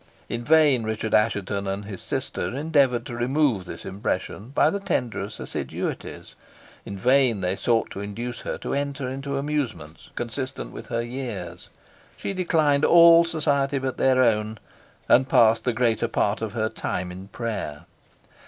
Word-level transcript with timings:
In 0.29 0.43
vain 0.43 0.81
Richard 0.81 1.13
Assheton 1.13 1.67
and 1.67 1.85
his 1.85 2.01
sister 2.01 2.55
endeavoured 2.57 3.05
to 3.05 3.15
remove 3.15 3.65
this 3.65 3.85
impression 3.85 4.49
by 4.49 4.71
the 4.71 4.79
tenderest 4.79 5.39
assiduities; 5.39 6.33
in 6.87 6.97
vain 6.97 7.41
they 7.41 7.55
sought 7.55 7.91
to 7.91 7.99
induce 7.99 8.39
her 8.41 8.57
to 8.57 8.73
enter 8.73 9.07
into 9.07 9.37
amusements 9.37 10.09
consistent 10.15 10.71
with 10.71 10.87
her 10.87 11.03
years; 11.03 11.69
she 12.17 12.33
declined 12.33 12.83
all 12.83 13.23
society 13.23 13.77
but 13.77 13.97
their 13.97 14.23
own, 14.23 14.57
and 15.07 15.29
passed 15.29 15.65
the 15.65 15.71
greater 15.71 16.07
part 16.07 16.41
of 16.41 16.53
her 16.53 16.67
time 16.67 17.11
in 17.11 17.27
prayer. 17.27 17.85